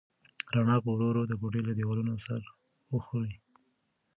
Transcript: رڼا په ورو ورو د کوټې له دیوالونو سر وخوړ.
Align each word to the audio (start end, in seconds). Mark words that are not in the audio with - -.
رڼا 0.55 0.77
په 0.83 0.89
ورو 0.91 1.03
ورو 1.09 1.23
د 1.29 1.33
کوټې 1.41 1.61
له 1.67 1.71
دیوالونو 1.77 2.13
سر 2.25 2.41
وخوړ. 2.93 3.25